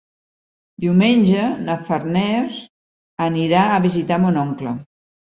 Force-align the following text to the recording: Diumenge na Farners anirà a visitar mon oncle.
Diumenge 0.83 1.43
na 1.67 1.75
Farners 1.89 2.57
anirà 3.27 3.67
a 3.75 3.83
visitar 3.85 4.19
mon 4.25 4.41
oncle. 4.45 4.73